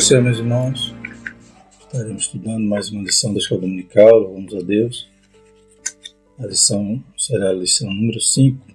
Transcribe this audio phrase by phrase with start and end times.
[0.00, 0.92] Senhor, meus irmãos,
[1.80, 5.08] estaremos estudando mais uma lição da Escola Dominical, louvamos a Deus.
[6.36, 8.74] A lição será a lição número 5, que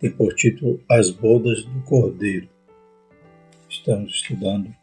[0.00, 2.48] tem por título As Bodas do Cordeiro.
[3.70, 4.74] Estamos estudando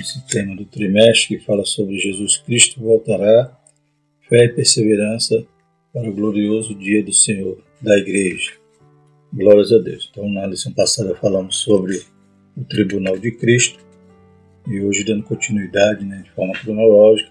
[0.00, 3.54] esse tema do trimestre que fala sobre Jesus Cristo voltará,
[4.26, 5.46] fé e perseverança
[5.92, 8.52] para o glorioso dia do Senhor da Igreja.
[9.30, 10.08] Glórias a Deus.
[10.10, 12.02] Então, na lição passada falamos sobre
[12.56, 13.83] o tribunal de Cristo
[14.66, 17.30] e hoje, dando continuidade né, de forma cronológica,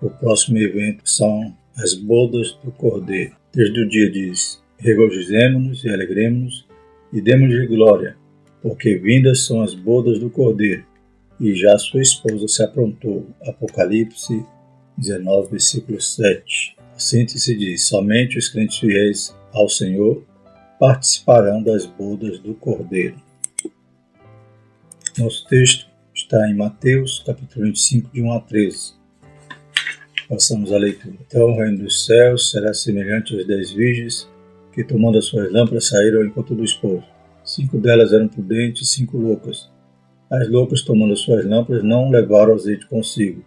[0.00, 3.36] o próximo evento são as bodas do Cordeiro.
[3.52, 6.66] Desde o dia diz: regozijemo-nos e alegremos-nos
[7.12, 8.16] e demos-lhe glória,
[8.62, 10.84] porque vindas são as bodas do Cordeiro,
[11.38, 13.26] e já sua esposa se aprontou.
[13.46, 14.44] Apocalipse
[14.96, 16.76] 19, versículo 7.
[16.94, 20.24] A síntese diz: somente os crentes fiéis ao Senhor
[20.78, 23.16] participarão das bodas do Cordeiro.
[25.18, 25.89] Nosso texto
[26.30, 28.92] está em Mateus, capítulo 25, de 1 a 13.
[30.28, 31.16] Passamos a leitura.
[31.26, 34.28] Então o reino dos céus será semelhante às dez virgens
[34.72, 37.02] que, tomando as suas lâmpadas, saíram ao encontro do esposo.
[37.44, 39.68] Cinco delas eram prudentes e cinco loucas.
[40.30, 43.44] As loucas, tomando as suas lâmpadas, não levaram azeite consigo,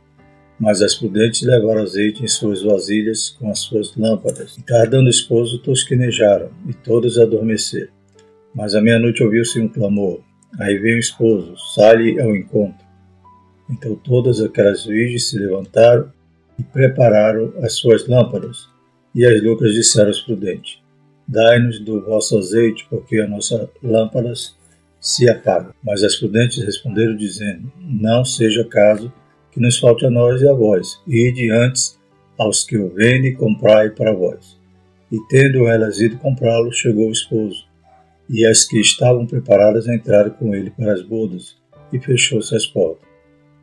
[0.59, 4.57] mas as prudentes levaram azeite em suas vasilhas com as suas lâmpadas.
[4.57, 7.93] E tardando o esposo, tosquenejaram, e todas adormeceram.
[8.53, 10.19] Mas à meia-noite ouviu-se um clamor:
[10.59, 12.85] Aí vem o esposo, sai ao encontro.
[13.69, 16.11] Então todas aquelas virgens se levantaram
[16.59, 18.69] e prepararam as suas lâmpadas.
[19.15, 20.79] E as loucas disseram aos prudentes:
[21.27, 24.55] Dai-nos do vosso azeite, porque as nossas lâmpadas
[24.99, 25.73] se apagam.
[25.83, 29.11] Mas as prudentes responderam, dizendo: Não seja caso
[29.51, 31.99] que nos falte a nós e a vós, e de antes
[32.37, 34.59] aos que o vendem, comprai para vós.
[35.11, 37.65] E tendo elas ido comprá-lo, chegou o esposo
[38.29, 41.55] e as que estavam preparadas entraram com ele para as bodas,
[41.91, 43.07] e fechou-se as portas.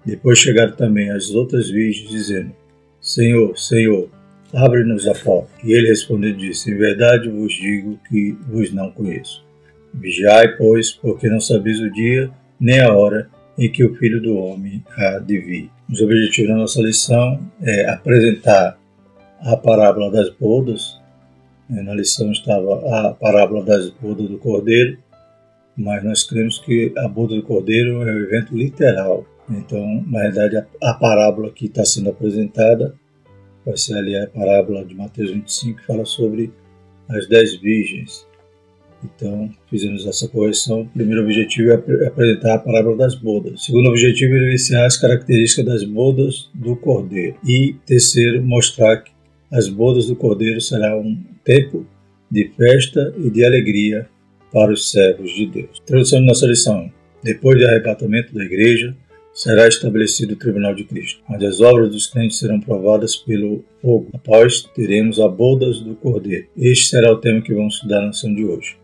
[0.04, 2.52] Depois chegaram também as outras virgens, dizendo:
[3.00, 4.08] Senhor, Senhor,
[4.54, 5.50] abre-nos a porta.
[5.64, 9.44] E ele respondeu e disse: Em verdade vos digo que vos não conheço.
[9.92, 13.28] Vigiai, pois, porque não sabeis o dia nem a hora
[13.58, 15.70] em que o Filho do Homem há de vir.
[15.90, 18.78] Os objetivos da nossa lição é apresentar
[19.40, 20.99] a parábola das bodas,
[21.70, 24.98] na lição estava a parábola das bodas do cordeiro,
[25.76, 29.24] mas nós cremos que a boda do cordeiro é um evento literal.
[29.48, 32.94] Então, na verdade, a, parábola que está sendo apresentada
[33.64, 36.52] vai ser ali a parábola de Mateus 25, que fala sobre
[37.08, 38.26] as dez virgens.
[39.02, 40.82] Então, fizemos essa correção.
[40.82, 43.54] O primeiro objetivo é apresentar a parábola das bodas.
[43.54, 47.36] O segundo objetivo é evidenciar as características das bodas do cordeiro.
[47.46, 49.10] E terceiro, mostrar que
[49.50, 51.86] as bodas do Cordeiro serão um tempo
[52.30, 54.08] de festa e de alegria
[54.52, 55.80] para os servos de Deus.
[55.84, 56.90] Tradução de nossa lição.
[57.22, 58.96] Depois do arrebatamento da igreja,
[59.32, 64.08] será estabelecido o tribunal de Cristo, onde as obras dos crentes serão provadas pelo fogo.
[64.12, 66.46] Após, teremos a bodas do Cordeiro.
[66.56, 68.76] Este será o tema que vamos estudar na lição de hoje.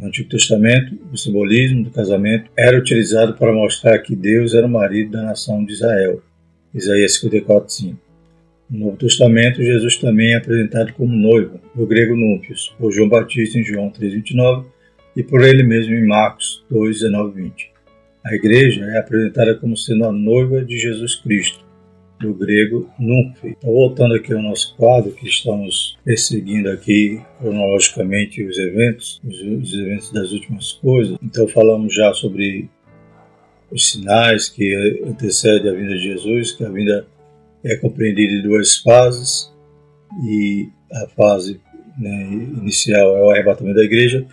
[0.00, 4.70] No Antigo Testamento, o simbolismo do casamento era utilizado para mostrar que Deus era o
[4.70, 6.20] marido da nação de Israel.
[6.74, 8.03] Isaías 54, 5.
[8.74, 13.56] No Novo Testamento, Jesus também é apresentado como noivo, do grego núnpios, por João Batista
[13.56, 14.64] em João 3,29
[15.14, 17.70] e por ele mesmo em Marcos 2, 19 20.
[18.26, 21.64] A igreja é apresentada como sendo a noiva de Jesus Cristo,
[22.20, 23.50] do grego nunfe.
[23.56, 29.72] Então, voltando aqui ao nosso quadro, que estamos perseguindo aqui cronologicamente os eventos, os, os
[29.72, 31.16] eventos das últimas coisas.
[31.22, 32.68] Então, falamos já sobre
[33.70, 34.74] os sinais que
[35.06, 37.13] antecedem a vinda de Jesus, que a vinda
[37.64, 39.52] é compreendida em duas fases
[40.22, 41.60] e a fase
[41.98, 42.24] né,
[42.58, 44.26] inicial é o arrebatamento da igreja,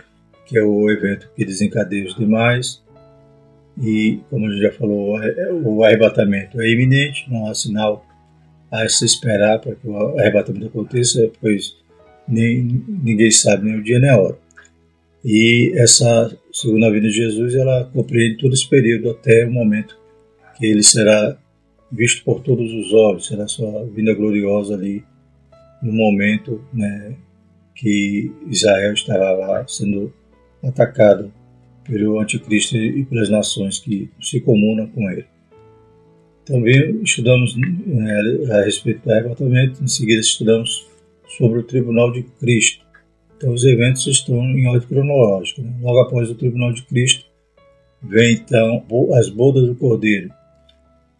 [0.45, 2.81] que é o evento que desencadeia os demais.
[3.81, 5.17] E, como a gente já falou,
[5.63, 8.05] o arrebatamento é iminente, não há sinal
[8.69, 11.75] a se esperar para que o arrebatamento aconteça, pois
[12.27, 14.37] nem, ninguém sabe nem o dia nem a hora.
[15.23, 19.97] E essa segunda vinda de Jesus, ela compreende todo esse período até o momento
[20.57, 21.37] que ele será
[21.91, 25.03] visto por todos os olhos, será sua vinda gloriosa ali
[25.81, 27.15] no momento né,
[27.75, 30.13] que Israel estará lá sendo
[30.63, 31.31] atacado
[31.83, 35.25] pelo anticristo e pelas nações que se comunam com ele.
[36.45, 38.21] Também estudamos né,
[38.51, 40.87] a respeito do arrebatamento, em seguida estudamos
[41.37, 42.85] sobre o tribunal de Cristo.
[43.37, 45.61] Então os eventos estão em ordem cronológica.
[45.61, 45.73] Né?
[45.81, 47.25] Logo após o tribunal de Cristo,
[48.01, 48.85] vem então
[49.15, 50.31] as bodas do Cordeiro,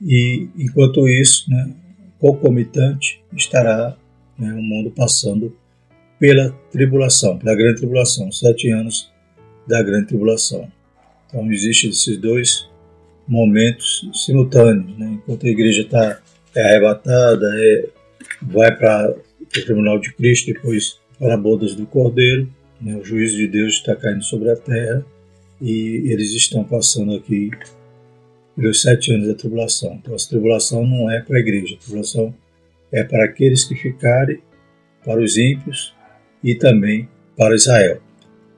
[0.04, 1.74] e enquanto isso, né,
[2.20, 3.96] concomitante, estará
[4.38, 5.56] né, o mundo passando
[6.20, 9.12] pela tribulação, pela grande tribulação, sete anos
[9.68, 10.72] da grande tribulação.
[11.28, 12.70] Então existem esses dois
[13.28, 15.14] momentos simultâneos, né?
[15.14, 16.20] enquanto a igreja está
[16.54, 17.90] é arrebatada, é,
[18.42, 22.50] vai para o tribunal de Cristo, depois para bodas do Cordeiro,
[22.82, 22.96] né?
[22.98, 25.06] o juízo de Deus está caindo sobre a terra
[25.62, 27.52] e eles estão passando aqui
[28.62, 29.96] pelos sete anos da tribulação.
[30.00, 32.32] Então, a tribulação não é para a igreja, a tribulação
[32.92, 34.40] é para aqueles que ficarem,
[35.04, 35.96] para os ímpios
[36.44, 38.00] e também para Israel.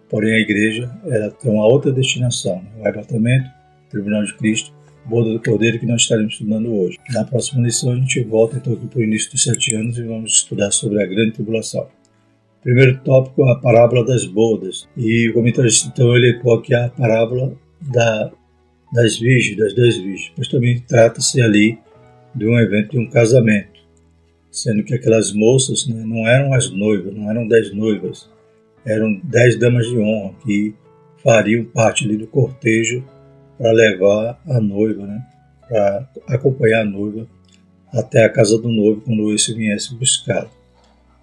[0.09, 2.69] Porém, a igreja ela tem uma outra destinação, né?
[2.79, 3.49] o arrebatamento,
[3.87, 4.73] o tribunal de Cristo,
[5.05, 6.97] boda do Cordeiro, que nós estaremos estudando hoje.
[7.11, 10.03] Na próxima lição, a gente volta então aqui para o início dos sete anos e
[10.03, 11.87] vamos estudar sobre a grande tribulação.
[12.61, 14.85] Primeiro tópico, a parábola das bodas.
[14.97, 18.31] E o comentarista, então, ele aqui a parábola da,
[18.93, 21.79] das virgens, das dez virgens, mas também trata-se ali
[22.35, 23.81] de um evento de um casamento,
[24.51, 28.29] sendo que aquelas moças né, não eram as noivas, não eram dez noivas,
[28.85, 30.75] eram dez damas de honra que
[31.23, 33.03] fariam parte ali do cortejo
[33.57, 35.25] para levar a noiva, né,
[35.67, 37.27] para acompanhar a noiva
[37.91, 40.51] até a casa do noivo quando esse viesse buscá-la.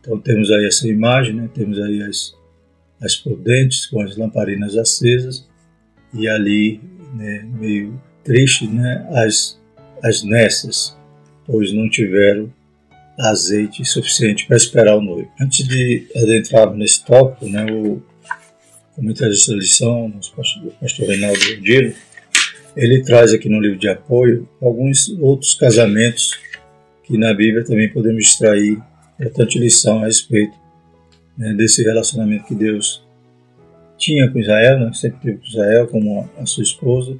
[0.01, 1.51] Então temos aí essa imagem, né?
[1.55, 2.35] temos aí as,
[3.01, 5.49] as prudentes com as lamparinas acesas
[6.13, 6.81] e ali,
[7.15, 9.61] né, meio triste, né, as,
[10.03, 10.97] as nessas,
[11.47, 12.53] pois não tiveram
[13.19, 15.31] azeite suficiente para esperar o noivo.
[15.41, 18.03] Antes de adentrarmos nesse tópico, né, o
[18.95, 21.93] comentarista da lição, nosso pastor, Reinaldo Dilo,
[22.77, 26.39] ele traz aqui no livro de apoio alguns outros casamentos
[27.05, 28.81] que na Bíblia também podemos extrair
[29.19, 30.55] importante lição a respeito
[31.37, 33.05] né, desse relacionamento que Deus
[34.01, 37.17] tinha com Israel, né, sempre teve com Israel como a, sua esposa,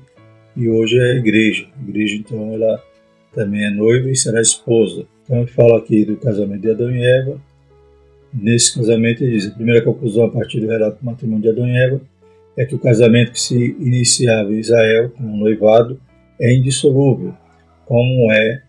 [0.57, 1.69] e hoje é igreja.
[1.79, 2.83] A igreja, então, ela
[3.35, 5.05] também é noiva e será esposa.
[5.23, 7.41] Então, ele fala aqui do casamento de Adão e Eva.
[8.33, 11.69] Nesse casamento, ele diz: a primeira conclusão a partir do relato do matrimônio de Adão
[11.69, 12.01] e Eva
[12.57, 16.01] é que o casamento que se iniciava em Israel, como noivado,
[16.41, 17.35] é indissolúvel,
[17.87, 18.63] como é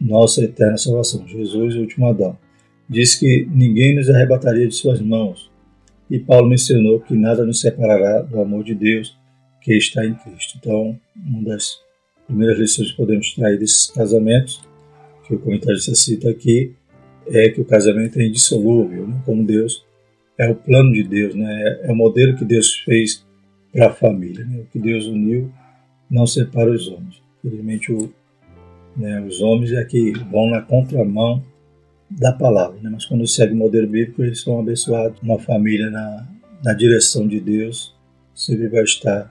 [0.00, 2.36] nossa eterna salvação, Jesus, o último Adão.
[2.88, 5.51] Diz que ninguém nos arrebataria de suas mãos.
[6.12, 9.18] E Paulo mencionou que nada nos separará do amor de Deus
[9.62, 10.58] que está em Cristo.
[10.60, 11.80] Então, uma das
[12.26, 14.60] primeiras lições que podemos extrair desses casamentos,
[15.26, 16.74] que o comentarista cita aqui,
[17.28, 19.22] é que o casamento é indissolúvel, né?
[19.24, 19.86] como Deus
[20.36, 21.80] é o plano de Deus, né?
[21.82, 23.24] é o modelo que Deus fez
[23.72, 24.44] para a família.
[24.44, 24.58] Né?
[24.58, 25.50] O que Deus uniu
[26.10, 27.22] não separa os homens.
[27.42, 28.12] Infelizmente, o,
[28.94, 29.18] né?
[29.22, 31.42] Os homens é que vão na contramão
[32.18, 32.90] da palavra, né?
[32.92, 35.20] mas quando segue o modelo bíblico, eles são abençoados.
[35.22, 36.26] Uma família na,
[36.64, 37.94] na direção de Deus
[38.34, 39.30] sempre vai estar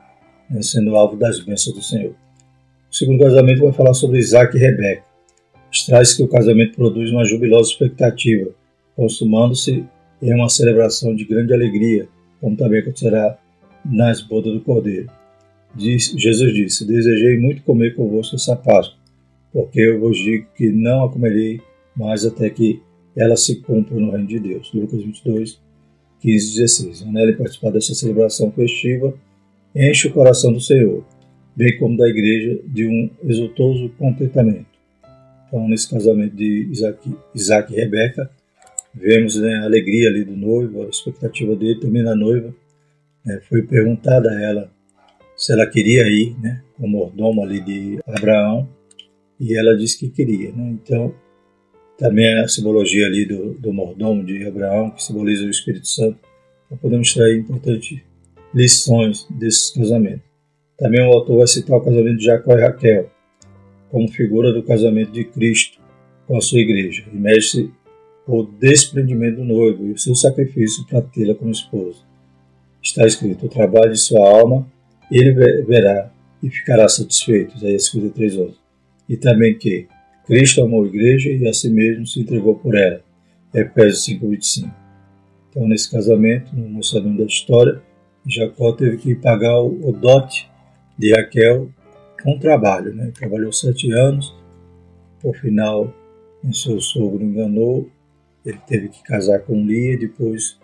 [0.50, 2.16] né, sendo alvo das bênçãos do Senhor.
[2.92, 5.04] O segundo casamento vai falar sobre Isaac e Rebeca.
[5.86, 8.52] Traz que o casamento produz uma jubilosa expectativa,
[8.96, 9.86] consumando-se
[10.22, 12.10] em uma celebração de grande alegria,
[12.42, 13.38] como também acontecerá
[13.86, 15.10] nas bodas do Cordeiro.
[15.74, 19.02] Diz, Jesus disse: Desejei muito comer convosco essa Páscoa
[19.52, 21.62] porque eu vos digo que não a comerei
[21.96, 22.82] mais até que
[23.16, 24.72] ela se cumpra no reino de Deus.
[24.74, 25.62] Lucas 22,
[26.20, 27.02] 15 e 16.
[27.08, 29.14] Nela participar dessa celebração festiva
[29.76, 31.04] enche o coração do Senhor,
[31.56, 34.72] bem como da igreja de um exultoso contentamento.
[35.48, 38.30] Então, nesse casamento de Isaac, Isaac e Rebeca,
[38.94, 42.54] vemos né, a alegria ali do noivo, a expectativa dele, também da noiva.
[43.26, 44.72] Né, foi perguntada a ela
[45.36, 48.70] se ela queria ir, né, como mordomo ali de Abraão,
[49.40, 50.52] e ela disse que queria.
[50.52, 50.78] Né?
[50.82, 51.14] Então,
[52.02, 56.18] também a simbologia ali do, do mordomo de Abraão, que simboliza o Espírito Santo,
[56.66, 58.02] então podemos extrair importantes
[58.52, 60.24] lições desses casamentos.
[60.80, 63.12] Também o autor vai citar o casamento de Jacó e Raquel,
[63.92, 65.80] como figura do casamento de Cristo
[66.26, 67.70] com a sua igreja, e mexe
[68.26, 72.00] o desprendimento do noivo e o seu sacrifício para tê-la como esposa.
[72.82, 74.68] Está escrito: o trabalho de sua alma
[75.12, 75.34] ele
[75.66, 77.58] verá e ficará satisfeito.
[77.58, 78.62] Isaías 53, 11
[79.08, 79.88] e também que
[80.26, 83.02] Cristo amou a igreja e a si mesmo se entregou por ela.
[83.54, 84.72] Efésios 5:25.
[85.50, 87.82] Então, nesse casamento, nós sabemos da história,
[88.26, 90.50] Jacó teve que pagar o, dote
[90.98, 91.70] de Raquel
[92.24, 92.94] com trabalho.
[92.94, 93.12] Né?
[93.14, 94.34] Trabalhou sete anos,
[95.20, 95.94] por final,
[96.54, 97.90] seu sogro enganou,
[98.46, 100.60] ele teve que casar com Lia depois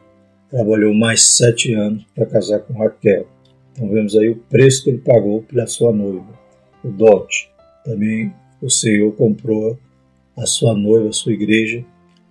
[0.49, 3.27] trabalhou mais sete anos para casar com Raquel.
[3.71, 6.27] Então vemos aí o preço que ele pagou pela sua noiva,
[6.83, 7.49] o dote.
[7.83, 9.77] Também o Senhor comprou
[10.35, 11.83] a sua noiva, a sua igreja,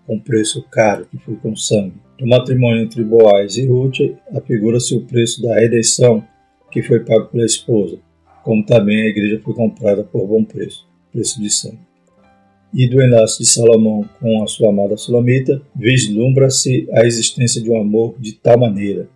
[0.07, 1.95] com preço caro, que foi com sangue.
[2.21, 3.99] No matrimônio entre Boaz e Ruth,
[4.33, 6.25] afigura-se o preço da redenção
[6.71, 7.99] que foi pago pela esposa,
[8.45, 11.81] como também a igreja foi comprada por bom preço, preço de sangue.
[12.73, 17.81] E do enlace de Salomão com a sua amada Sulamita, vislumbra-se a existência de um
[17.81, 19.09] amor de tal maneira,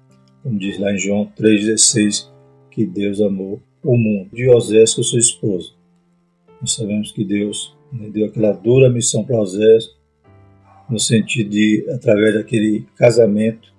[0.43, 2.29] como diz lá em João 3,16,
[2.71, 5.80] que Deus amou o mundo, de Osés sua esposa.
[6.61, 9.90] Nós sabemos que Deus né, deu aquela dura missão para Osés,
[10.88, 13.73] no sentido de, através daquele casamento,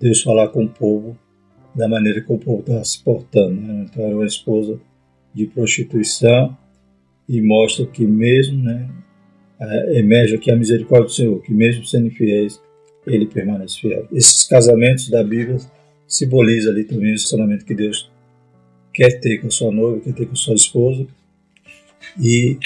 [0.00, 1.16] Deus falar com o povo
[1.74, 3.60] da maneira que o povo estava se portando.
[3.60, 3.86] Né?
[3.88, 4.78] Então, era uma esposa
[5.32, 6.56] de prostituição
[7.28, 8.88] e mostra que, mesmo, né,
[9.94, 12.60] emerge aqui a misericórdia do Senhor, que, mesmo sendo infiéis,
[13.06, 14.06] ele permanece fiel.
[14.12, 15.56] Esses casamentos da Bíblia
[16.06, 18.10] simbolizam ali também o relacionamento que Deus
[18.92, 21.06] quer ter com a sua noiva, quer ter com a sua esposa
[22.20, 22.58] e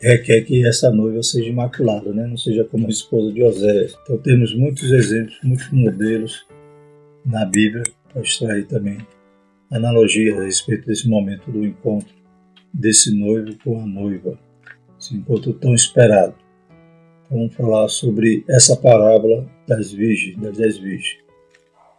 [0.00, 2.26] requer que essa noiva seja imaculada, né?
[2.26, 3.96] não seja como a esposa de Osés.
[4.02, 6.46] Então temos muitos exemplos, muitos modelos
[7.24, 8.98] na Bíblia para extrair também
[9.70, 12.16] analogias a respeito desse momento do encontro
[12.72, 14.38] desse noivo com a noiva,
[14.98, 16.34] esse encontro tão esperado.
[17.26, 21.18] Então, vamos falar sobre essa parábola das virgens, das dez virgens.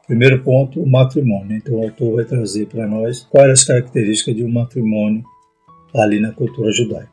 [0.07, 1.55] Primeiro ponto, o matrimônio.
[1.55, 5.23] Então o autor vai trazer para nós quais as características de um matrimônio
[5.95, 7.09] ali na cultura judaica.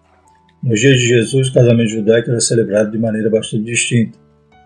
[0.63, 4.19] Nos dias de Jesus, o casamento judaico era celebrado de maneira bastante distinta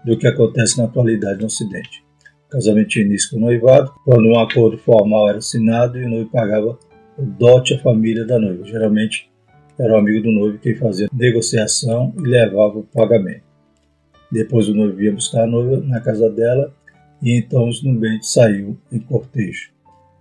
[0.05, 2.02] do que acontece na atualidade no Ocidente.
[2.47, 6.09] O casamento tinha início com o noivado, quando um acordo formal era assinado e o
[6.09, 6.79] noivo pagava
[7.19, 8.64] o dote à família da noiva.
[8.64, 9.31] Geralmente
[9.79, 13.45] era o amigo do noivo quem fazia negociação e levava o pagamento.
[14.33, 16.73] Depois o noivo ia buscar a noiva na casa dela
[17.23, 19.71] e então os nubentes saíam em cortejo.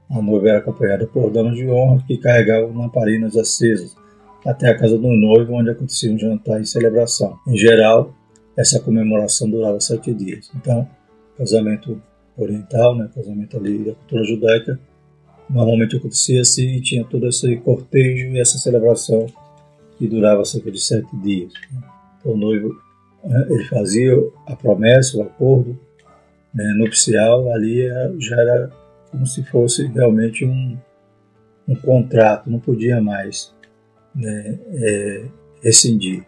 [0.09, 3.95] A noiva era acompanhada por damas de honra que carregavam lamparinas acesas
[4.45, 7.37] até a casa do noivo, onde acontecia um jantar e celebração.
[7.47, 8.13] Em geral,
[8.57, 10.49] essa comemoração durava sete dias.
[10.55, 10.87] Então,
[11.37, 12.01] casamento
[12.37, 14.79] oriental, né, casamento ali da cultura judaica,
[15.49, 19.25] normalmente acontecia assim e tinha todo esse cortejo e essa celebração
[19.97, 21.53] que durava cerca de sete dias.
[22.19, 22.75] Então, o noivo
[23.23, 24.13] eh, ele fazia
[24.47, 25.77] a promessa, o acordo
[26.53, 28.71] né, nupcial, ali é, já era
[29.11, 30.77] como se fosse realmente um,
[31.67, 33.53] um contrato, não podia mais
[34.15, 35.25] né, é,
[35.63, 36.23] rescindir.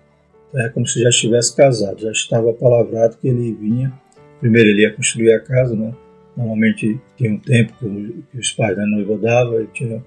[0.49, 3.91] Então, é como se já estivesse casado, já estava palavrado que ele vinha.
[4.39, 5.93] Primeiro ele ia construir a casa, né?
[6.35, 10.03] normalmente tinha um tempo que, que os pais da noiva davam, ele tinha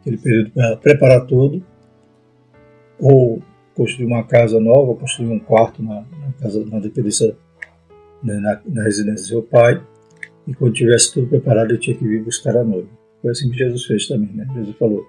[0.00, 1.64] aquele período para preparar tudo,
[2.98, 3.42] ou
[3.74, 7.36] construir uma casa nova, construir um quarto na, na casa, na dependência
[8.22, 9.82] né, na, na, residência do seu pai,
[10.46, 12.88] e quando tivesse tudo preparado, ele tinha que vir buscar a noiva.
[13.20, 14.46] Foi assim que Jesus fez também, né?
[14.54, 15.06] Jesus falou: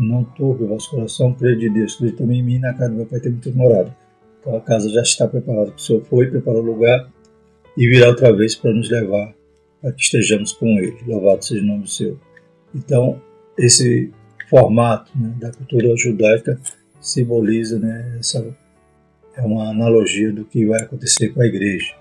[0.00, 2.96] Não turbe o vosso coração, creia de Deus, creia também em mim, na casa do
[2.96, 3.92] meu pai tem muitas moradas.
[4.40, 5.72] Então a casa já está preparada.
[5.76, 7.10] O Senhor foi, preparou o lugar
[7.76, 9.34] e virá outra vez para nos levar,
[9.82, 10.96] para que estejamos com Ele.
[11.06, 12.18] Louvado seja o nome do Senhor.
[12.72, 13.20] Então,
[13.58, 14.12] esse
[14.48, 16.60] formato né, da cultura judaica
[17.00, 18.46] simboliza, né, essa
[19.36, 21.94] é uma analogia do que vai acontecer com a igreja.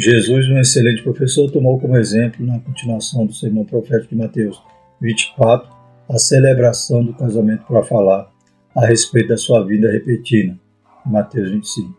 [0.00, 4.62] Jesus, um excelente professor, tomou como exemplo, na continuação do sermão profético de Mateus
[4.98, 5.70] 24,
[6.08, 8.32] a celebração do casamento para falar
[8.74, 10.58] a respeito da sua vinda repentina,
[11.04, 11.94] Mateus 25.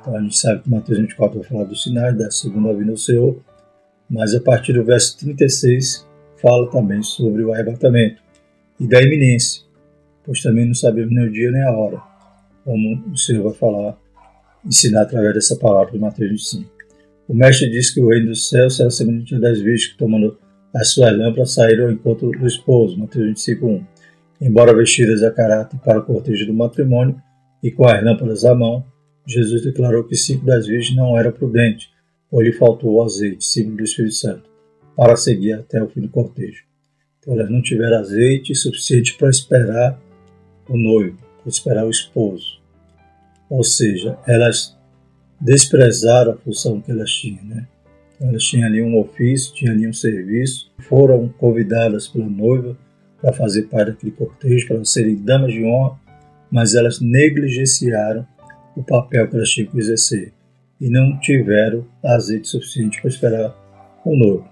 [0.00, 2.98] Então a gente sabe que Mateus 24 vai falar do sinais, da segunda vinda do
[2.98, 3.36] Senhor,
[4.08, 6.08] mas a partir do verso 36
[6.40, 8.22] fala também sobre o arrebatamento
[8.80, 9.64] e da iminência,
[10.24, 12.00] pois também não sabemos nem o dia nem a hora,
[12.64, 13.98] como o Senhor vai falar,
[14.64, 16.73] ensinar através dessa palavra de Mateus 25.
[17.26, 20.38] O mestre diz que o reino dos céus será semelhante a das virgens que, tomando
[20.74, 22.98] as suas lâmpadas, saíram ao encontro do esposo.
[22.98, 23.84] Mateus 25, 1.
[24.42, 27.20] Embora vestidas a caráter para o cortejo do matrimônio
[27.62, 28.84] e com as lâmpadas à mão,
[29.26, 31.88] Jesus declarou que cinco das virgens não eram prudentes,
[32.30, 34.50] ou lhe faltou o azeite, símbolo do Espírito Santo,
[34.94, 36.64] para seguir até o fim do cortejo.
[37.18, 39.98] Então elas não tiveram azeite suficiente para esperar
[40.68, 42.60] o noivo, para esperar o esposo.
[43.48, 44.76] Ou seja, elas
[45.40, 47.66] desprezaram a função que elas tinham, né?
[48.14, 52.76] Então, elas tinham ali um ofício, tinham ali um serviço, foram convidadas pela noiva
[53.20, 55.98] para fazer parte daquele cortejo, para serem damas de honra,
[56.50, 58.26] mas elas negligenciaram
[58.76, 60.32] o papel que elas tinham que exercer
[60.80, 64.48] e não tiveram azeite suficiente para esperar o noivo.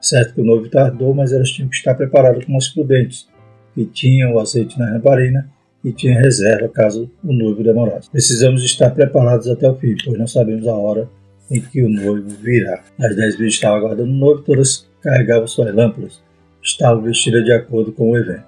[0.00, 3.28] Certo que o noivo tardou, mas elas tinham que estar preparadas como as prudentes,
[3.74, 5.50] que tinham o azeite na lamparina
[5.84, 8.10] e tinha reserva caso o noivo demorasse.
[8.10, 11.08] Precisamos estar preparados até o fim, pois não sabemos a hora
[11.50, 12.82] em que o noivo virá.
[13.00, 16.22] As dez virgens estavam aguardando o noivo, todas carregavam suas lâmpadas,
[16.62, 18.44] estavam vestidas de acordo com o evento.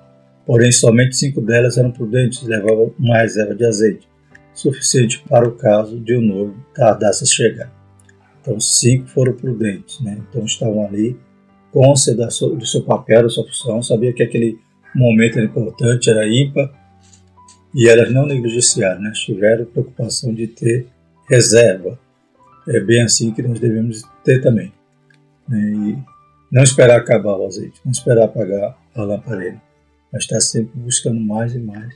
[0.46, 4.08] Porém, somente cinco delas eram prudentes e levavam uma reserva de azeite,
[4.52, 7.72] suficiente para o caso de o noivo tardasse a chegar.
[8.40, 10.18] Então, cinco foram prudentes, né?
[10.28, 11.16] então estavam ali,
[11.72, 14.58] conscientes do seu papel, da sua função, sabia que aquele
[14.94, 16.70] momento era importante, era ímpar,
[17.74, 19.10] e elas não negligenciaram, né?
[19.14, 20.86] tiveram preocupação de ter
[21.28, 21.98] reserva.
[22.68, 24.72] É bem assim que nós devemos ter também.
[25.48, 25.58] Né?
[25.58, 25.98] E
[26.52, 29.60] não esperar acabar o azeite, não esperar apagar a lamparina,
[30.12, 31.92] mas está sempre buscando mais e mais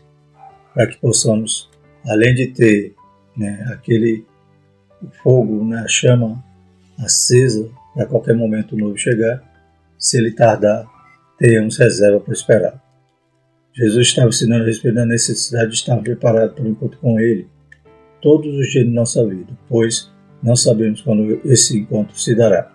[0.74, 1.68] para que possamos,
[2.06, 2.94] além de ter
[3.36, 4.24] né, aquele
[5.22, 6.42] fogo, né, a chama
[6.98, 9.42] acesa para qualquer momento o noivo chegar,
[9.98, 10.86] se ele tardar,
[11.38, 12.87] tenhamos reserva para esperar.
[13.78, 17.46] Jesus estava ensinando a respeito da necessidade de estar preparado para o encontro com Ele
[18.20, 20.10] todos os dias de nossa vida, pois
[20.42, 22.72] não sabemos quando esse encontro se dará.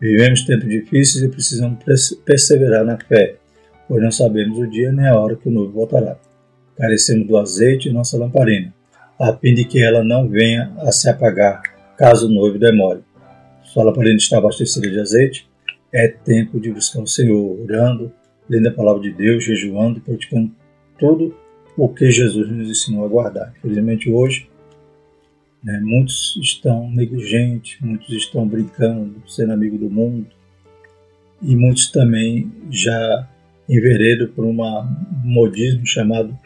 [0.00, 1.84] Vivemos tempos difíceis e precisamos
[2.24, 3.36] perseverar na fé,
[3.86, 6.16] pois não sabemos o dia nem a hora que o noivo voltará.
[6.78, 8.72] Carecemos do azeite em nossa lamparina,
[9.20, 11.62] a fim de que ela não venha a se apagar
[11.98, 13.00] caso o noivo demore.
[13.62, 15.46] Sua lamparina está abastecida de azeite,
[15.92, 18.10] é tempo de buscar o Senhor, orando,
[18.48, 20.50] lendo a palavra de Deus, jejuando e praticando
[20.98, 21.34] tudo
[21.76, 23.52] o que Jesus nos ensinou a guardar.
[23.58, 24.48] Infelizmente hoje,
[25.62, 30.26] né, muitos estão negligentes, muitos estão brincando, sendo amigo do mundo,
[31.42, 33.28] e muitos também já
[33.68, 34.56] enveredam por um
[35.24, 36.38] modismo chamado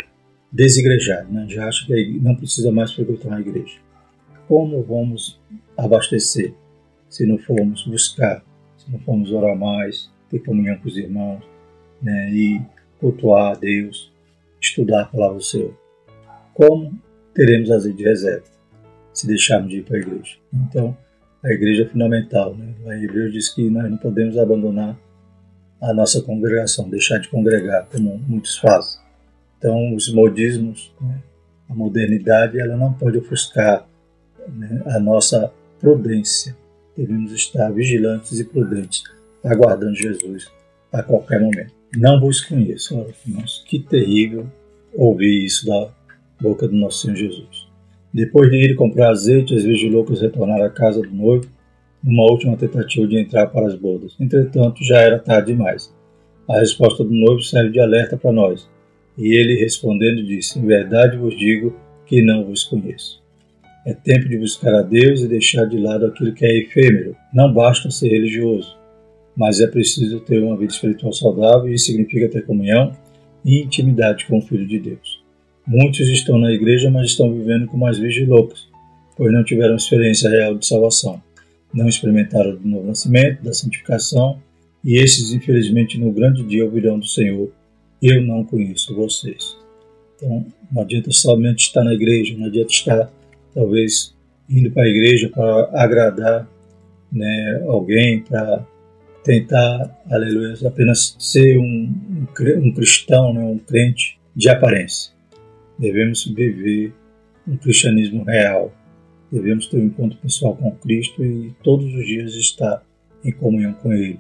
[0.51, 1.47] desigrejado, né?
[1.49, 3.79] já acha que não precisa mais frequentar a igreja.
[4.49, 5.39] Como vamos
[5.77, 6.55] abastecer
[7.09, 8.43] se não formos buscar,
[8.77, 11.45] se não formos orar mais, ter comunhão com os irmãos,
[12.03, 12.61] né, e
[12.99, 14.13] cultuar a Deus,
[14.61, 15.75] estudar a palavra do Senhor.
[16.55, 16.93] Como
[17.35, 18.45] teremos azeite de reserva
[19.13, 20.37] se deixarmos de ir para a igreja?
[20.53, 20.97] Então,
[21.43, 22.55] a igreja é fundamental.
[22.55, 22.75] Né?
[22.99, 24.99] Em Hebreus diz que nós não podemos abandonar
[25.81, 29.01] a nossa congregação, deixar de congregar, como muitos fazem.
[29.59, 31.19] Então, os modismos, né?
[31.69, 33.87] a modernidade, ela não pode ofuscar
[34.49, 34.83] né?
[34.87, 36.57] a nossa prudência.
[36.97, 39.03] Devemos estar vigilantes e prudentes,
[39.43, 40.51] aguardando Jesus
[40.93, 41.80] a qualquer momento.
[41.97, 43.05] Não vos conheço.
[43.27, 44.47] Irmãos, que terrível
[44.95, 45.91] ouvir isso da
[46.41, 47.67] boca do nosso Senhor Jesus.
[48.15, 51.49] Depois de ir comprar azeite, as virgens loucas retornaram à casa do noivo,
[52.03, 54.17] numa última tentativa de entrar para as bodas.
[54.21, 55.93] Entretanto, já era tarde demais.
[56.49, 58.69] A resposta do noivo serve de alerta para nós.
[59.19, 61.77] E ele, respondendo, disse: Em verdade vos digo
[62.07, 63.21] que não vos conheço.
[63.85, 67.17] É tempo de buscar a Deus e deixar de lado aquilo que é efêmero.
[67.35, 68.80] Não basta ser religioso
[69.41, 72.95] mas é preciso ter uma vida espiritual saudável e isso significa ter comunhão
[73.43, 75.25] e intimidade com o Filho de Deus.
[75.67, 78.69] Muitos estão na igreja, mas estão vivendo como as virgens loucas,
[79.17, 81.23] pois não tiveram experiência real de salvação,
[81.73, 84.39] não experimentaram do novo nascimento, da santificação,
[84.85, 87.51] e esses, infelizmente, no grande dia ouvirão do Senhor:
[88.03, 89.57] Eu não conheço vocês.
[90.17, 93.11] Então, não adianta somente estar na igreja, não adianta estar,
[93.55, 94.15] talvez,
[94.51, 96.47] indo para a igreja para agradar
[97.11, 98.67] né, alguém, para
[99.25, 101.95] tentar, aleluia, apenas ser um,
[102.59, 105.13] um cristão, né, um crente de aparência.
[105.79, 106.93] Devemos viver
[107.47, 108.73] um cristianismo real.
[109.31, 112.85] Devemos ter um encontro pessoal com Cristo e todos os dias estar
[113.25, 114.19] em comunhão com Ele.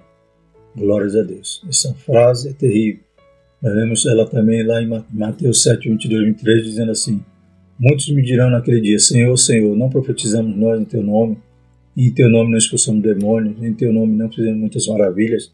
[0.76, 1.62] Glórias a Deus.
[1.68, 3.02] Essa frase é terrível.
[3.60, 7.22] Nós vemos ela também lá em Mateus 7, 22, 23, dizendo assim:
[7.78, 11.38] Muitos me dirão naquele dia: Senhor, Senhor, não profetizamos nós em Teu nome?
[12.06, 15.52] Em teu nome não expulsamos demônios, em teu nome não fizemos muitas maravilhas.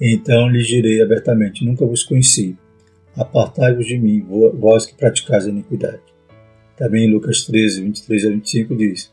[0.00, 2.56] Então lhes direi abertamente: Nunca vos conheci.
[3.16, 4.26] Apartai-vos de mim,
[4.58, 6.00] vós que praticais a iniquidade.
[6.76, 9.12] Também Lucas 13, 23 a 25 diz: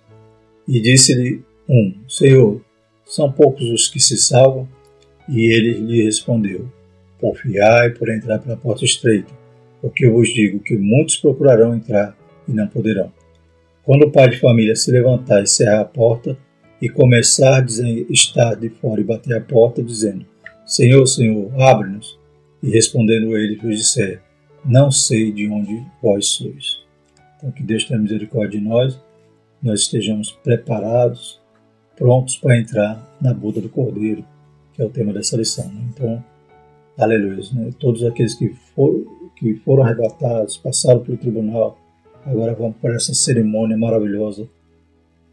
[0.68, 2.62] E disse-lhe um: Senhor,
[3.06, 4.68] são poucos os que se salvam?
[5.30, 6.68] E ele lhe respondeu:
[7.20, 9.32] Porfiai por entrar pela porta estreita,
[9.82, 12.18] porque eu vos digo que muitos procurarão entrar
[12.48, 13.12] e não poderão.
[13.84, 16.38] Quando o pai de família se levantar e cerrar a porta,
[16.82, 17.66] e começar a
[18.10, 20.26] estar de fora e bater a porta, dizendo:
[20.66, 22.20] Senhor, Senhor, abre-nos.
[22.64, 24.22] E respondendo ele, vos disser:
[24.66, 26.82] Não sei de onde vós sois.
[27.38, 29.00] Então, que Deus tenha misericórdia de nós,
[29.62, 31.40] nós estejamos preparados,
[31.96, 34.26] prontos para entrar na boda do Cordeiro,
[34.74, 35.68] que é o tema dessa lição.
[35.68, 35.82] Né?
[35.94, 36.24] Então,
[36.98, 37.44] aleluia.
[37.54, 37.72] Né?
[37.80, 41.80] Todos aqueles que, for, que foram arrebatados, passaram pelo tribunal,
[42.26, 44.48] agora vão para essa cerimônia maravilhosa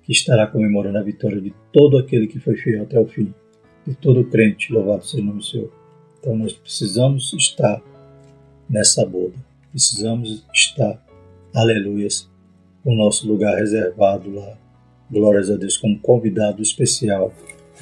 [0.09, 3.35] que estará comemorando a vitória de todo aquele que foi fiel até o fim,
[3.87, 5.71] de todo crente, louvado seja o nome do Senhor.
[6.19, 7.83] Então nós precisamos estar
[8.71, 9.35] nessa boda,
[9.71, 10.99] precisamos estar,
[11.55, 12.27] aleluias,
[12.83, 14.57] o nosso lugar reservado lá,
[15.11, 17.31] glórias a Deus, como convidado especial,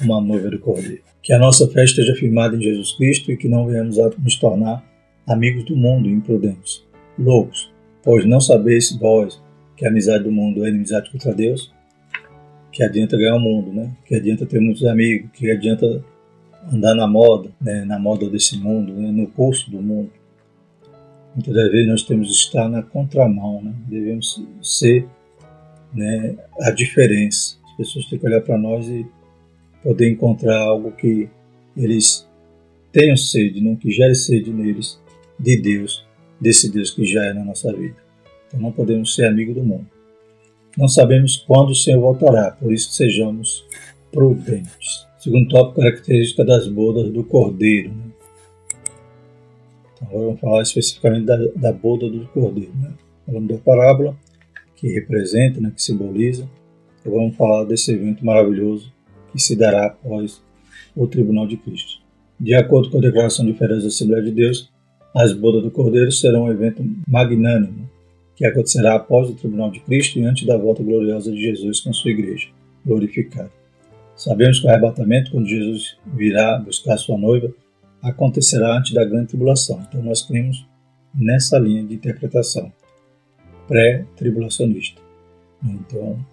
[0.01, 1.03] uma noiva do Cordeiro.
[1.23, 4.35] Que a nossa fé esteja firmada em Jesus Cristo e que não venhamos a nos
[4.35, 4.83] tornar
[5.25, 6.83] amigos do mundo, imprudentes,
[7.17, 7.71] loucos,
[8.03, 9.41] pois não sabeis vós
[9.77, 11.71] que a amizade do mundo é inimizade contra Deus?
[12.77, 13.91] Que adianta ganhar o mundo, né?
[14.05, 16.05] Que adianta ter muitos amigos, que adianta
[16.71, 17.83] andar na moda, né?
[17.83, 19.11] na moda desse mundo, né?
[19.11, 20.11] no curso do mundo.
[21.33, 23.73] Muitas das vezes nós temos que estar na contramão, né?
[23.87, 25.07] Devemos ser
[25.91, 27.57] né, a diferença.
[27.65, 29.07] As pessoas têm que olhar para nós e
[29.81, 31.27] poder encontrar algo que
[31.75, 32.27] eles
[32.91, 35.01] tenham sede, não que gere sede neles
[35.39, 36.05] de Deus,
[36.39, 37.95] desse Deus que já é na nossa vida.
[38.47, 39.96] Então não podemos ser amigo do mundo.
[40.77, 43.65] Não sabemos quando o Senhor voltará, por isso sejamos
[44.11, 45.07] prudentes.
[45.17, 47.89] Segundo tópico, característica das bodas do cordeiro.
[47.89, 48.03] Né?
[49.95, 52.71] Então, agora vamos falar especificamente da, da boda do cordeiro.
[52.75, 52.93] Né?
[53.47, 54.15] Da parábola,
[54.75, 56.47] que representa, né, que simboliza.
[57.01, 58.93] Então, vamos falar desse evento maravilhoso
[59.31, 60.41] que se dará após
[60.95, 62.01] o tribunal de Cristo.
[62.39, 64.71] De acordo com a declaração de férias da Assembleia de Deus,
[65.15, 67.89] as bodas do Cordeiro serão um evento magnânimo
[68.37, 71.91] que acontecerá após o tribunal de Cristo e antes da volta gloriosa de Jesus com
[71.91, 72.47] sua igreja
[72.85, 73.51] glorificada.
[74.15, 77.51] Sabemos que o arrebatamento, quando Jesus virá buscar sua noiva,
[78.01, 79.83] acontecerá antes da grande tribulação.
[79.89, 80.67] Então nós cremos
[81.13, 82.71] nessa linha de interpretação
[83.67, 85.01] pré-tribulacionista.
[85.63, 86.23] Então,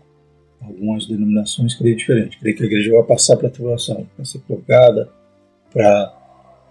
[0.61, 2.39] algumas denominações creem diferente.
[2.39, 5.09] Creem que a igreja vai passar para a tribulação, vai ser colocada
[5.73, 6.15] para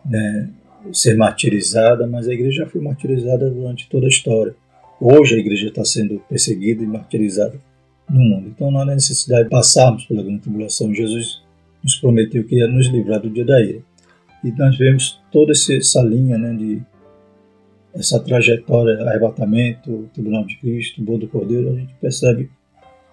[0.06, 0.50] né,
[0.94, 4.56] ser martirizada, mas a igreja já foi martirizada durante toda a história.
[5.00, 7.60] Hoje a igreja está sendo perseguida e martirizada
[8.10, 8.50] no mundo.
[8.50, 10.94] Então não há necessidade de passarmos pela grande tribulação.
[10.94, 11.42] Jesus
[11.84, 13.82] nos prometeu que ia nos livrar do dia da ira.
[14.44, 16.82] E nós vemos toda essa linha né, de
[17.94, 22.50] essa trajetória, arrebatamento, tribunal de Cristo, boa do Cordeiro, a gente percebe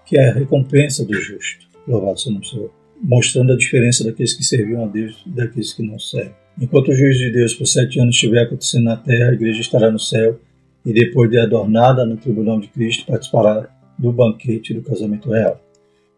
[0.06, 1.66] que é a recompensa do justo.
[1.86, 2.70] Louvado seja o Senhor.
[3.02, 6.34] Mostrando a diferença daqueles que serviam a Deus e daqueles que não servem.
[6.60, 9.90] Enquanto o juízo de Deus por sete anos estiver acontecendo na terra, a igreja estará
[9.90, 10.38] no céu
[10.84, 15.60] e depois de adornada no tribunal de Cristo participará do banquete do casamento real.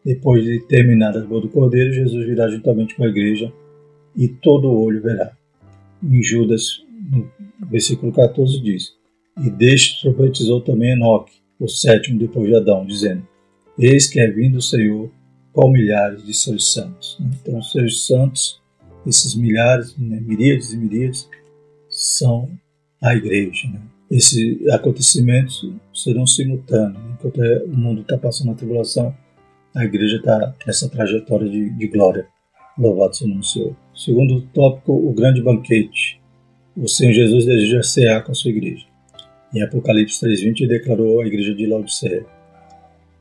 [0.04, 3.52] Depois de terminada a boa do Cordeiro, Jesus virá juntamente com a igreja
[4.16, 5.32] e todo olho verá.
[6.02, 7.30] Em Judas, no
[7.70, 8.92] versículo 14, diz:
[9.44, 13.26] E deste profetizou também Enoque, o sétimo depois de Adão, dizendo:
[13.78, 15.10] Eis que é vindo o Senhor
[15.52, 17.18] com milhares de seus santos.
[17.20, 18.60] Então, os seus santos,
[19.06, 21.28] esses milhares, né, miríades e miríades,
[21.88, 22.50] são
[23.00, 23.68] a igreja.
[23.68, 23.80] Né?
[24.12, 27.02] Esses acontecimentos serão simultâneos.
[27.14, 29.16] Enquanto o mundo está passando a tribulação,
[29.74, 32.26] a igreja está nessa trajetória de, de glória.
[32.76, 33.76] Louvado seja o Senhor.
[33.94, 36.20] Segundo tópico, o grande banquete.
[36.76, 38.84] O Senhor Jesus deseja cear com a sua igreja.
[39.54, 42.26] Em Apocalipse 3,20 declarou à igreja de Laodiceia: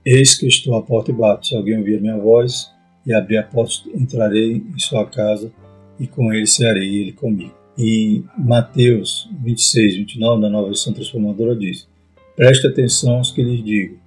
[0.06, 1.48] Eis que estou à porta e bato.
[1.48, 2.70] Se alguém ouvir a minha voz
[3.06, 5.54] e abrir a porta, entrarei em sua casa
[5.98, 7.61] e com ele cearei ele comigo.
[7.84, 11.90] E Mateus 26, 29, na nova versão transformadora, diz:
[12.36, 13.98] Preste atenção aos que lhes digo: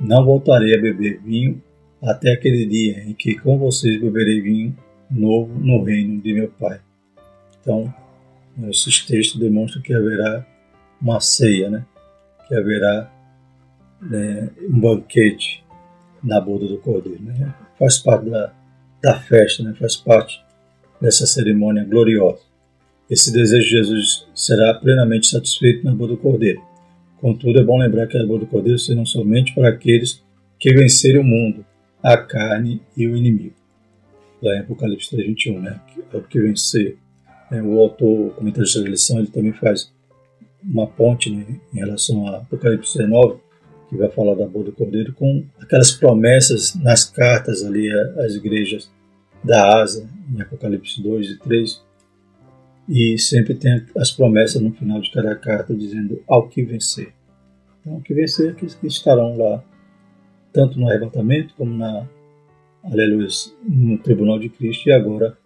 [0.00, 1.60] Não voltarei a beber vinho
[2.00, 4.76] até aquele dia em que com vocês beberei vinho
[5.10, 6.80] novo no reino de meu Pai.
[7.60, 7.92] Então,
[8.68, 10.46] esses textos demonstram que haverá
[11.02, 11.84] uma ceia, né?
[12.46, 13.12] que haverá
[14.02, 15.64] né, um banquete
[16.22, 17.20] na boda do Cordeiro.
[17.24, 17.52] Né?
[17.76, 18.52] Faz parte da,
[19.02, 19.74] da festa, né?
[19.76, 20.40] faz parte
[21.00, 22.45] dessa cerimônia gloriosa.
[23.10, 26.60] Esse desejo de Jesus será plenamente satisfeito na boda do Cordeiro.
[27.20, 30.22] Contudo, é bom lembrar que a boda do Cordeiro será somente para aqueles
[30.58, 31.64] que vencerem o mundo,
[32.02, 33.54] a carne e o inimigo
[34.42, 35.80] lá em Apocalipse 3.21, né?
[36.12, 36.96] É o que vencer.
[37.50, 39.92] É, o autor, o comentarista da lição, ele também faz
[40.62, 43.38] uma ponte né, em relação a Apocalipse 19,
[43.88, 47.88] que vai falar da boa do Cordeiro, com aquelas promessas nas cartas ali
[48.18, 48.90] às igrejas
[49.44, 51.82] da Ásia, em Apocalipse 2 e 3,
[52.88, 57.12] e sempre tem as promessas no final de cada carta dizendo ao que vencer.
[57.80, 59.62] Então, o que vencer que estarão lá,
[60.52, 62.06] tanto no arrebatamento como na
[62.82, 63.28] aleluia,
[63.64, 65.36] no tribunal de Cristo e agora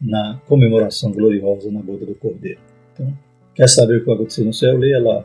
[0.00, 2.60] na comemoração gloriosa na boda do Cordeiro.
[2.92, 3.16] Então,
[3.54, 4.76] quer saber o que vai acontecer no céu?
[4.76, 5.24] Leia lá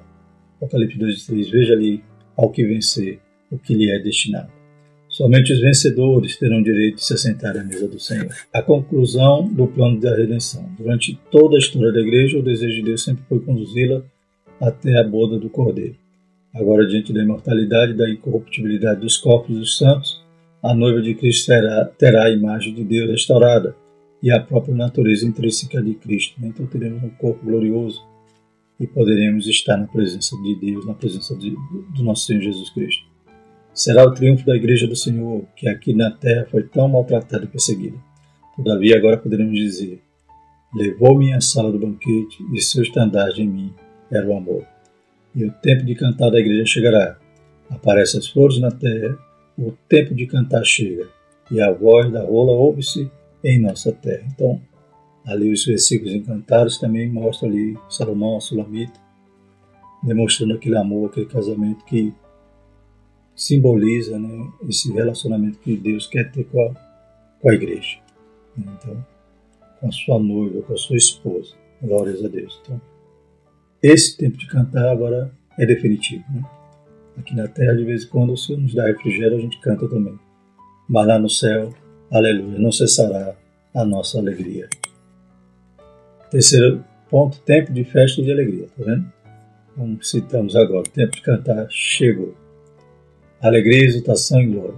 [0.58, 2.04] Apocalipse 2 e 3, veja ali
[2.36, 3.20] ao que vencer,
[3.52, 4.52] o que lhe é destinado.
[5.16, 8.28] Somente os vencedores terão direito de se assentar à mesa do Senhor.
[8.52, 10.70] A conclusão do plano da redenção.
[10.78, 14.04] Durante toda a história da igreja, o desejo de Deus sempre foi conduzi-la
[14.60, 15.96] até a boda do Cordeiro.
[16.54, 20.22] Agora, diante da imortalidade e da incorruptibilidade dos corpos dos santos,
[20.62, 23.74] a noiva de Cristo terá, terá a imagem de Deus restaurada
[24.22, 26.36] e a própria natureza intrínseca de Cristo.
[26.44, 28.06] Então teremos um corpo glorioso
[28.78, 31.56] e poderemos estar na presença de Deus, na presença de,
[31.96, 33.15] do nosso Senhor Jesus Cristo.
[33.76, 37.48] Será o triunfo da Igreja do Senhor, que aqui na terra foi tão maltratada e
[37.48, 37.98] perseguida.
[38.56, 40.02] Todavia, agora poderemos dizer:
[40.74, 43.74] Levou-me à sala do banquete e seu estandarte em mim
[44.10, 44.66] era o amor.
[45.36, 47.18] E o tempo de cantar da igreja chegará.
[47.70, 49.18] Aparecem as flores na terra
[49.58, 51.08] o tempo de cantar chega,
[51.50, 53.10] e a voz da rola ouve-se
[53.44, 54.26] em nossa terra.
[54.34, 54.62] Então,
[55.26, 59.00] ali os versículos encantados também mostram ali Salomão, Sulamita,
[60.04, 62.14] demonstrando aquele amor, aquele casamento que
[63.36, 66.74] simboliza né, esse relacionamento que Deus quer ter com a,
[67.42, 67.98] com a igreja.
[68.58, 69.06] Então,
[69.80, 71.54] com a sua noiva, com a sua esposa.
[71.82, 72.60] Glórias a Deus.
[72.64, 72.82] Então,
[73.84, 76.24] esse tempo de cantar agora é definitivo.
[76.34, 76.44] Né?
[77.18, 79.88] Aqui na terra, de vez em quando, o Senhor nos dá refrigério, a gente canta
[79.88, 80.18] também.
[80.88, 81.74] Mas lá no céu,
[82.12, 83.36] aleluia, não cessará
[83.74, 84.70] a nossa alegria.
[86.32, 89.14] Terceiro ponto, tempo de festa e de alegria, tá vendo?
[89.76, 92.34] Como citamos agora, tempo de cantar chegou.
[93.46, 94.74] Alegria, exultação e glória.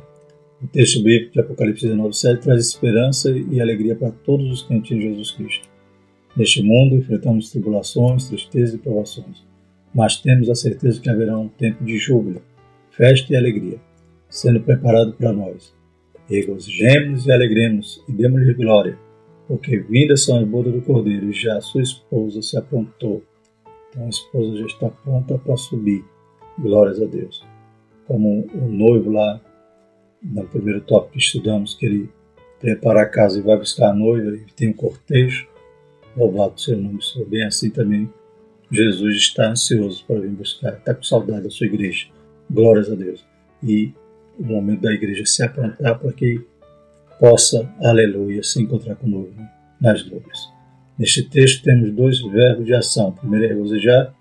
[0.61, 4.91] O texto bíblico de Apocalipse 19, 7 traz esperança e alegria para todos os crentes
[4.91, 5.69] em Jesus Cristo.
[6.35, 9.41] Neste mundo enfrentamos tribulações, tristezas e provações,
[9.95, 12.41] mas temos a certeza que haverá um tempo de júbilo,
[12.91, 13.79] festa e alegria,
[14.27, 15.73] sendo preparado para nós.
[16.29, 18.99] Regozijemos e alegremos e demos-lhe glória,
[19.47, 23.23] porque vindas são as bodas do Cordeiro e já sua esposa se aprontou.
[23.89, 26.03] Então a esposa já está pronta para subir.
[26.59, 27.47] Glórias a Deus.
[28.07, 29.41] Como o noivo lá
[30.21, 32.09] no primeiro tópico estudamos, que ele
[32.59, 35.47] prepara a casa e vai buscar a noiva e tem um cortejo.
[36.15, 37.27] Louvado o nome Senhor.
[37.27, 38.09] Bem assim também,
[38.71, 42.07] Jesus está ansioso para vir buscar, está com saudade da sua igreja.
[42.49, 43.23] Glórias a Deus.
[43.61, 43.93] E
[44.39, 46.41] o momento da igreja se aprontar para que
[47.19, 49.41] possa, aleluia, se encontrar com o noivo
[49.79, 50.49] nas nuvens.
[50.97, 53.09] Neste texto temos dois verbos de ação.
[53.09, 54.13] O primeiro é regozijar,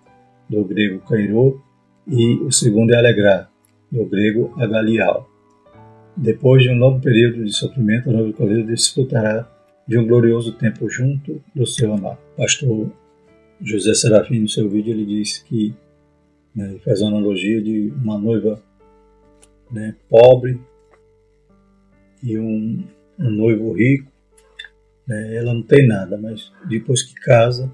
[0.48, 1.62] do grego kairo,
[2.06, 3.50] e o segundo é alegrar,
[3.90, 5.28] do grego agalial.
[6.16, 9.48] Depois de um longo período de sofrimento, a noiva do Cordeiro desfrutará
[9.86, 12.18] de um glorioso tempo junto do seu amado.
[12.36, 12.90] Pastor
[13.60, 15.74] José Serafim, no seu vídeo, ele diz que
[16.54, 18.62] né, ele faz a analogia de uma noiva
[19.70, 20.60] né, pobre
[22.22, 22.84] e um,
[23.18, 24.10] um noivo rico.
[25.06, 27.70] Né, ela não tem nada, mas depois que casa,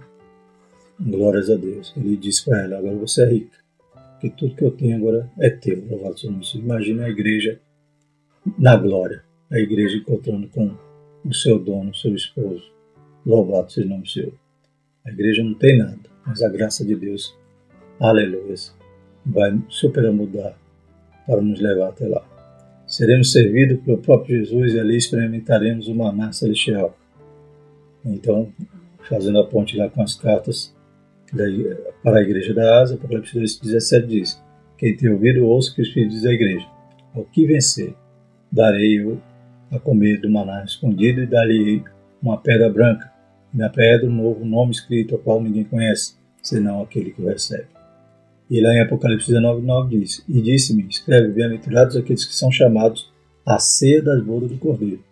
[1.01, 1.92] glórias a Deus.
[1.96, 3.57] Ele diz para ela: agora você é rica,
[4.22, 5.85] porque tudo que eu tenho agora é teu.
[5.90, 7.61] Louvado seja o Imagina a igreja
[8.56, 10.76] na glória, a igreja encontrando com
[11.24, 12.70] o seu dono, o seu esposo.
[13.26, 14.32] Louvado seja o nome Senhor.
[15.04, 17.37] A igreja não tem nada, mas a graça de Deus,
[17.98, 18.54] aleluia,
[19.26, 20.56] vai superamudar
[21.26, 22.24] para nos levar até lá.
[22.87, 26.96] Seremos servidos pelo próprio Jesus e ali experimentaremos o maná celestial.
[28.04, 28.52] Então,
[29.08, 30.72] fazendo a ponte lá com as cartas
[32.03, 34.42] para a igreja da Asa, Apocalipse 17 diz:
[34.77, 36.66] Quem tem ouvido, ouça o que o Espírito diz à igreja.
[37.14, 37.95] Ao que vencer,
[38.51, 39.21] darei-o
[39.71, 41.83] a comer do maná escondido e dar-lhe
[42.23, 43.11] uma pedra branca,
[43.53, 47.27] e na pedra um novo nome escrito, ao qual ninguém conhece, senão aquele que o
[47.27, 47.66] recebe.
[48.51, 53.11] E lá em Apocalipse 19, 9 diz: E disse-me: Escreve, bem-aventurados aqueles que são chamados
[53.47, 55.03] a ceia das bodas do Cordeiro.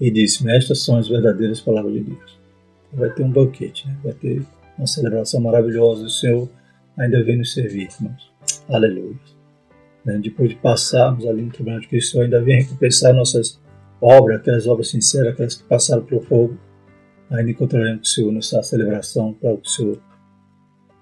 [0.00, 2.38] E disse-me: Estas são as verdadeiras palavras de Deus.
[2.92, 3.96] Vai ter um banquete, né?
[4.04, 4.42] vai ter
[4.78, 6.04] uma celebração maravilhosa.
[6.04, 6.48] O Senhor
[6.98, 8.32] ainda vem nos servir, irmãos.
[8.68, 9.16] Aleluia.
[10.04, 10.18] Né?
[10.22, 13.60] Depois de passarmos ali no tribunal de Cristo, ainda vem recompensar nossas
[14.00, 16.58] obras, aquelas obras sinceras, aquelas que passaram pelo fogo.
[17.30, 20.00] Ainda encontraremos o Senhor nessa celebração, para o Senhor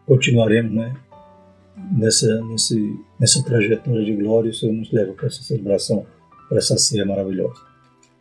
[0.07, 0.95] continuaremos né?
[1.93, 4.51] nessa, nesse, nessa trajetória de glória.
[4.51, 6.07] O Senhor nos leva para essa celebração,
[6.49, 7.61] para essa ceia maravilhosa.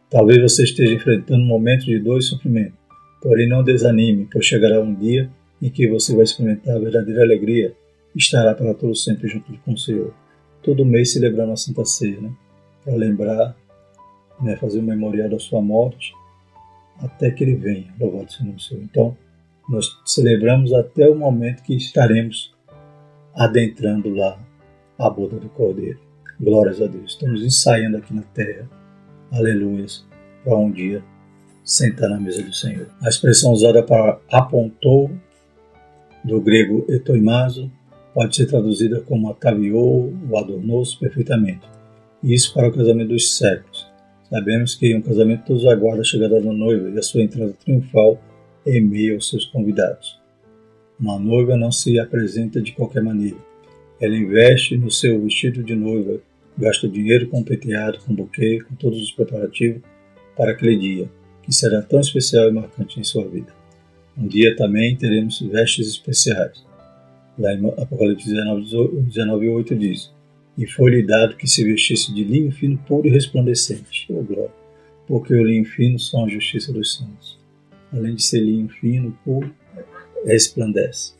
[0.09, 2.73] Talvez você esteja enfrentando um momento de dor e sofrimento,
[3.21, 7.75] porém não desanime, pois chegará um dia em que você vai experimentar a verdadeira alegria
[8.15, 10.13] estará para todos sempre junto com o Senhor
[10.61, 12.31] todo mês celebrando a Santa Ceia, né?
[12.83, 13.55] Para lembrar,
[14.41, 16.13] né, fazer um memorial da sua morte
[16.99, 18.83] até que ele venha, louvado seja o Senhor.
[18.83, 19.17] Então,
[19.67, 22.53] nós celebramos até o momento que estaremos
[23.33, 24.39] adentrando lá
[24.99, 25.99] a boda do Cordeiro.
[26.39, 27.13] Glórias a Deus.
[27.13, 28.69] Estamos ensaiando aqui na terra.
[29.31, 30.05] Aleluias.
[30.43, 31.03] Para um dia
[31.63, 32.87] sentar na mesa do Senhor.
[33.01, 35.11] A expressão usada para apontou,
[36.23, 37.71] do grego etoimazo,
[38.13, 41.61] pode ser traduzida como ataviou ou adornou-se perfeitamente.
[42.23, 43.89] Isso para o casamento dos séculos.
[44.29, 48.21] Sabemos que um casamento todos aguardam a chegada da noiva e a sua entrada triunfal
[48.65, 50.19] em meio aos seus convidados.
[50.99, 53.37] Uma noiva não se apresenta de qualquer maneira.
[53.99, 56.19] Ela investe no seu vestido de noiva,
[56.57, 59.81] gasta dinheiro com penteado, com buquê, com todos os preparativos
[60.37, 61.09] para aquele dia,
[61.43, 63.60] que será tão especial e marcante em sua vida.
[64.17, 66.63] Um dia também teremos vestes especiais
[67.37, 70.11] Lá em Apocalipse 19, 19 8 diz:
[70.57, 74.05] E foi-lhe dado que se vestisse de linho fino, puro e resplandecente.
[74.09, 74.51] Oh, glória!
[75.07, 77.39] Porque o linho fino são a justiça dos santos.
[77.91, 79.53] Além de ser linho fino, puro,
[80.25, 81.13] resplandece.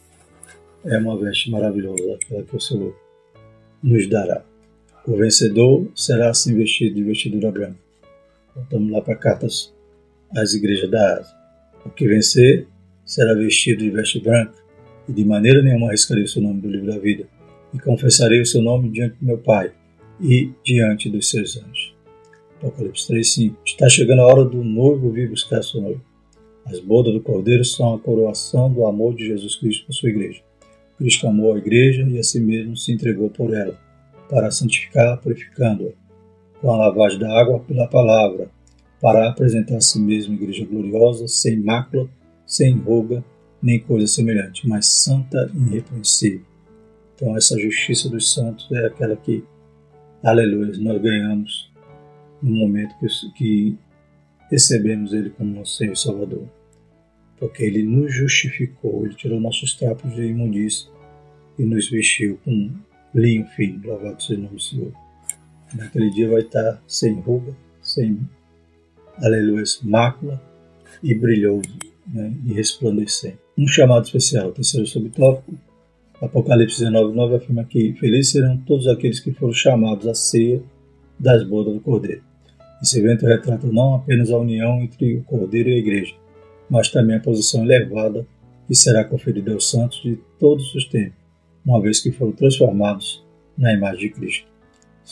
[0.85, 2.95] É uma veste maravilhosa, aquela que o Senhor
[3.81, 4.43] nos dará.
[5.05, 7.79] O vencedor será assim vestido de vestidura branca.
[8.55, 9.73] Voltamos lá para cartas
[10.35, 11.35] às igrejas da Ásia.
[11.85, 12.67] O que vencer
[13.11, 14.53] será vestido de veste branca
[15.05, 17.27] e de maneira nenhuma arriscarei o seu nome do livro da vida,
[17.73, 19.73] e confessarei o seu nome diante do meu Pai
[20.21, 21.93] e diante dos seus anjos.
[22.57, 25.95] Apocalipse 3,5 Está chegando a hora do noivo vir buscar sua.
[26.65, 30.41] As bodas do Cordeiro são a coroação do amor de Jesus Cristo por sua igreja.
[30.97, 33.77] Cristo amou a igreja e a si mesmo se entregou por ela,
[34.29, 35.91] para santificar, purificando-a,
[36.61, 38.49] com a lavagem da água pela palavra,
[39.01, 42.07] para apresentar a si mesmo igreja gloriosa, sem mácula,
[42.51, 43.23] sem ruga,
[43.63, 46.45] nem coisa semelhante, mas santa e irrepreensível.
[47.15, 49.41] Então essa justiça dos santos é aquela que,
[50.21, 51.71] aleluia, nós ganhamos
[52.43, 53.77] no momento que, que
[54.51, 56.45] recebemos Ele como nosso Senhor e Salvador.
[57.39, 60.91] Porque Ele nos justificou, Ele tirou nossos trapos de imundícia
[61.57, 62.69] e nos vestiu com
[63.15, 64.91] linho fino, louvado seja o nome do Senhor.
[65.73, 68.19] Naquele dia vai estar sem ruga, sem,
[69.19, 70.41] aleluia, mácula
[71.01, 73.37] e brilhoso né, e resplandecente.
[73.57, 75.53] Um chamado especial, terceiro subtópico,
[76.21, 80.61] Apocalipse 19, 9 afirma que felizes serão todos aqueles que foram chamados à ceia
[81.19, 82.21] das bodas do Cordeiro.
[82.81, 86.13] Esse evento retrata não apenas a união entre o Cordeiro e a Igreja,
[86.69, 88.25] mas também a posição elevada
[88.67, 91.17] que será conferida aos santos de todos os tempos,
[91.65, 93.23] uma vez que foram transformados
[93.57, 94.47] na imagem de Cristo.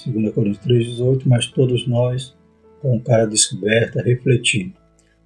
[0.05, 2.35] 2 Coríntios 3,18 Mas todos nós,
[2.81, 4.73] com cara descoberta, refletindo,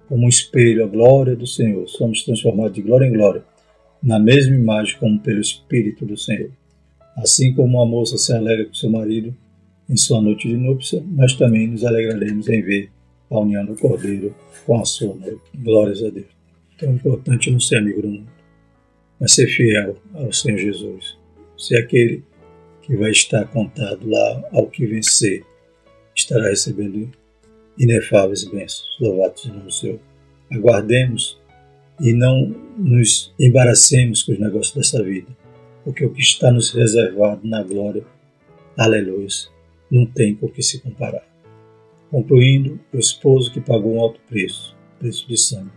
[0.08, 3.44] como um espelho a glória do Senhor, somos transformados de glória em glória,
[4.02, 6.50] na mesma imagem como pelo Espírito do Senhor.
[7.16, 9.34] Assim como uma moça se alegra com seu marido,
[9.88, 12.90] em sua noite de núpcia, nós também nos alegraremos em ver
[13.30, 14.34] a união do Cordeiro
[14.66, 15.40] com a sua noiva.
[15.56, 16.26] Glórias a Deus.
[16.74, 18.28] Então é importante não ser amigo do mundo,
[19.20, 21.16] mas ser fiel ao Senhor Jesus.
[21.56, 22.24] Ser aquele
[22.82, 25.44] que vai estar contado lá ao que vencer,
[26.14, 27.10] estará recebendo
[27.78, 28.96] inefáveis bênçãos.
[29.00, 30.00] Louvado seja o Senhor.
[30.50, 31.38] Aguardemos
[32.00, 35.28] e não nos embaracemos com os negócios dessa vida,
[35.84, 38.04] porque o que está nos reservado na glória,
[38.76, 39.28] aleluia,
[39.90, 41.26] não tem com que se comparar.
[42.10, 45.70] Concluindo, o esposo que pagou um alto preço, preço de sangue,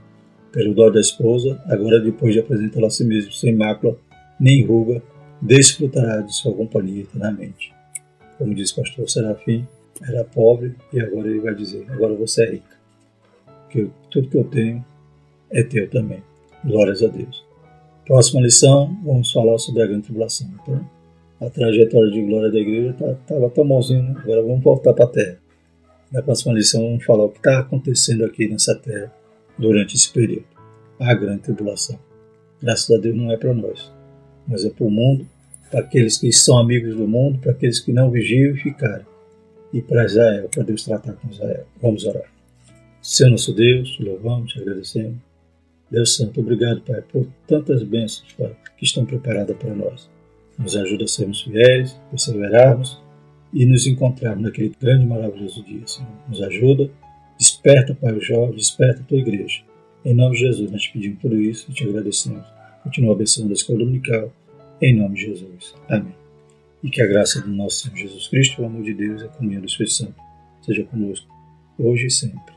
[0.51, 3.97] pelo dó da esposa, agora depois de apresentá-la a si mesmo sem mácula
[4.39, 5.01] nem ruga,
[5.41, 7.73] desfrutará de sua companhia eternamente.
[8.38, 9.67] Como diz o pastor Serafim,
[10.03, 12.77] era pobre e agora ele vai dizer, agora você é rica.
[13.63, 14.86] Porque tudo que eu tenho
[15.49, 16.23] é teu também.
[16.63, 17.45] Glórias a Deus.
[18.05, 20.47] Próxima lição, vamos falar sobre a grande tribulação.
[20.62, 20.89] Então,
[21.39, 24.15] a trajetória de glória da igreja estava tá, tão bonzinho, né?
[24.17, 25.38] Agora vamos voltar para a terra.
[26.12, 29.13] Na próxima lição vamos falar o que está acontecendo aqui nessa terra
[29.57, 30.45] durante esse período.
[30.99, 31.99] A grande tribulação.
[32.62, 33.91] Graças a Deus não é para nós,
[34.47, 35.27] mas é para o mundo,
[35.69, 39.05] para aqueles que são amigos do mundo, para aqueles que não vigiam e ficaram.
[39.77, 41.63] E para Israel, para Deus tratar com Israel.
[41.79, 42.23] Vamos orar.
[42.99, 45.17] Senhor nosso Deus, te louvamos, te agradecemos.
[45.91, 50.09] Deus Santo, obrigado, Pai, por tantas bênçãos, Pai, que estão preparadas para nós.
[50.57, 52.99] Nos ajuda a sermos fiéis, perseverarmos
[53.53, 56.09] e nos encontrarmos naquele grande e maravilhoso dia, Senhor.
[56.27, 56.89] Nos ajuda,
[57.37, 59.61] desperta, Pai, os jovens, desperta a tua igreja.
[60.03, 62.47] Em nome de Jesus, nós te pedimos tudo isso e te agradecemos.
[62.81, 64.33] Continua abençoando a escola dominical,
[64.81, 65.75] em nome de Jesus.
[65.87, 66.16] Amém.
[66.88, 69.28] E que a graça do nosso Senhor Jesus Cristo, o amor de Deus e a
[69.28, 70.15] comunhão do Espírito Santo
[70.62, 71.28] seja conosco,
[71.78, 72.56] hoje e sempre.